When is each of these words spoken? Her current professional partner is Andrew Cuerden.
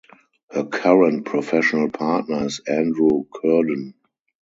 Her 0.49 0.65
current 0.65 1.25
professional 1.27 1.91
partner 1.91 2.47
is 2.47 2.59
Andrew 2.67 3.25
Cuerden. 3.31 3.93